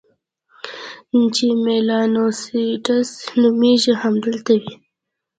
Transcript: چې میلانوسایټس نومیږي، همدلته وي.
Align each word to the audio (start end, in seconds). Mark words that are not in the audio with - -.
چې 1.35 1.45
میلانوسایټس 1.65 3.11
نومیږي، 3.41 3.93
همدلته 4.03 4.53
وي. 4.61 4.73